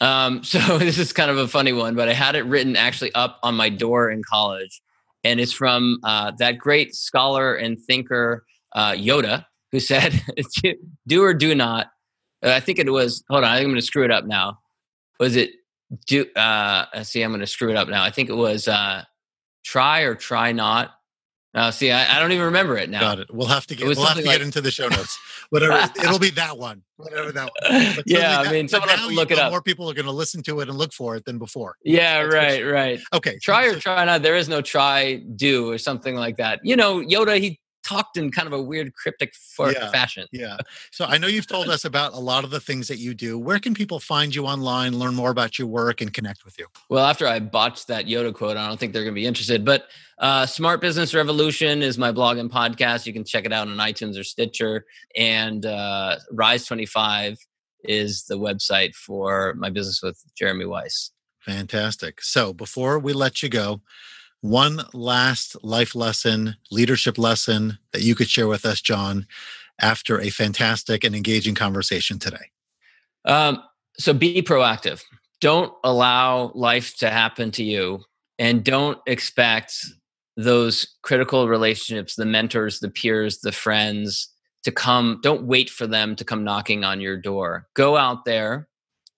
[0.00, 3.12] Um, so this is kind of a funny one, but I had it written actually
[3.14, 4.82] up on my door in college,
[5.22, 10.20] and it's from uh, that great scholar and thinker uh, Yoda, who said,
[11.06, 11.88] "Do or do not."
[12.44, 13.24] Uh, I think it was.
[13.30, 14.58] Hold on, I'm going to screw it up now.
[15.20, 15.52] Was it
[16.06, 16.26] do?
[16.34, 18.02] Uh, see, I'm going to screw it up now.
[18.02, 19.04] I think it was uh,
[19.64, 20.94] try or try not.
[21.54, 23.00] Uh, see, I, I, don't even remember it now.
[23.00, 23.28] Got it.
[23.32, 23.86] We'll have to get.
[23.86, 25.16] We'll have to like, get into the show notes.
[25.50, 25.88] Whatever.
[26.02, 26.82] it'll be that one.
[26.96, 28.02] Whatever that one.
[28.06, 29.52] yeah, I mean, someone has to look it up.
[29.52, 31.76] More people are going to listen to it and look for it than before.
[31.84, 32.22] Yeah.
[32.24, 32.66] That's right.
[32.66, 33.00] Right.
[33.12, 33.38] Okay.
[33.40, 34.22] Try or try not.
[34.22, 36.58] There is no try do or something like that.
[36.64, 37.38] You know, Yoda.
[37.38, 40.26] He talked in kind of a weird cryptic yeah, fashion.
[40.32, 40.56] Yeah.
[40.90, 43.38] So I know you've told us about a lot of the things that you do.
[43.38, 46.66] Where can people find you online, learn more about your work, and connect with you?
[46.88, 49.64] Well, after I botched that Yoda quote, I don't think they're going to be interested.
[49.64, 53.06] But uh, Smart Business Revolution is my blog and podcast.
[53.06, 54.84] You can check it out on iTunes or Stitcher.
[55.16, 57.38] And uh, Rise 25
[57.82, 61.10] is the website for my business with Jeremy Weisz.
[61.40, 62.22] Fantastic.
[62.22, 63.82] So before we let you go,
[64.44, 69.26] one last life lesson, leadership lesson that you could share with us, John,
[69.80, 72.50] after a fantastic and engaging conversation today?
[73.24, 73.62] Um,
[73.98, 75.02] so be proactive.
[75.40, 78.02] Don't allow life to happen to you
[78.38, 79.82] and don't expect
[80.36, 84.28] those critical relationships, the mentors, the peers, the friends
[84.64, 85.20] to come.
[85.22, 87.66] Don't wait for them to come knocking on your door.
[87.72, 88.68] Go out there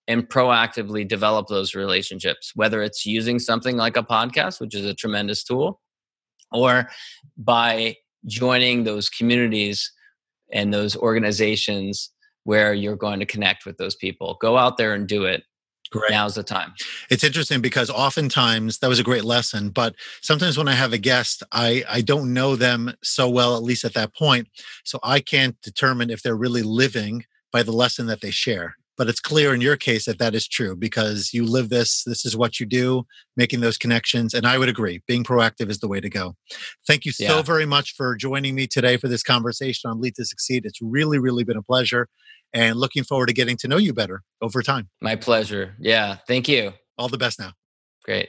[0.09, 4.95] and proactively develop those relationships, whether it's using something like a podcast, which is a
[4.95, 5.81] tremendous tool,
[6.53, 6.89] or
[7.37, 7.97] by
[8.27, 9.93] joining those communities
[10.53, 12.11] and those organizations
[12.45, 14.39] where you're going to connect with those people.
[14.41, 15.43] Go out there and do it.
[15.91, 16.11] Great.
[16.11, 16.73] Now's the time.
[17.11, 20.99] It's interesting because oftentimes that was a great lesson, but sometimes when I have a
[20.99, 24.49] guest, I, I don't know them so well, at least at that point.
[24.85, 29.09] So I can't determine if they're really living by the lesson that they share but
[29.09, 32.03] it's clear in your case that that is true because you live this.
[32.05, 33.05] This is what you do,
[33.37, 34.35] making those connections.
[34.35, 36.35] And I would agree, being proactive is the way to go.
[36.87, 37.43] Thank you so yeah.
[37.43, 40.65] very much for joining me today for this conversation on Lead to Succeed.
[40.65, 42.09] It's really, really been a pleasure
[42.53, 44.89] and looking forward to getting to know you better over time.
[45.01, 45.75] My pleasure.
[45.79, 46.17] Yeah.
[46.27, 46.73] Thank you.
[46.99, 47.53] All the best now.
[48.05, 48.29] Great.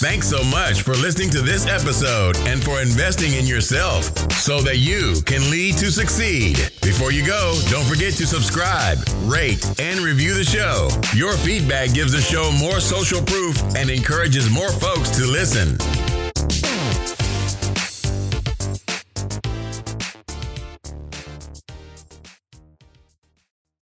[0.00, 4.76] Thanks so much for listening to this episode and for investing in yourself so that
[4.76, 6.56] you can lead to succeed.
[6.82, 10.88] Before you go, don't forget to subscribe, rate, and review the show.
[11.16, 15.76] Your feedback gives the show more social proof and encourages more folks to listen.